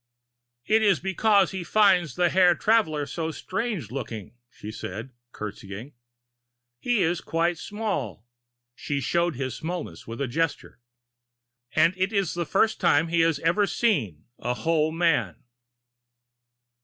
"It 0.65 0.81
is 0.81 0.99
because 0.99 1.51
he 1.51 1.63
finds 1.63 2.15
the 2.15 2.29
Herr 2.31 2.55
Traveler 2.55 3.05
so 3.05 3.29
strange 3.29 3.91
looking," 3.91 4.33
she 4.49 4.71
said, 4.71 5.11
curtsying. 5.31 5.93
"He 6.79 7.03
is 7.03 7.21
quite 7.21 7.59
small," 7.59 8.25
she 8.73 8.99
showed 8.99 9.35
his 9.35 9.53
smallness 9.53 10.07
with 10.07 10.19
a 10.19 10.27
gesture, 10.27 10.79
"and 11.73 11.93
it 11.97 12.11
is 12.11 12.33
the 12.33 12.47
first 12.47 12.79
time 12.79 13.09
he 13.09 13.19
has 13.19 13.39
even 13.41 13.67
seen 13.67 14.25
a 14.39 14.55
whole 14.55 14.91
man." 14.91 15.43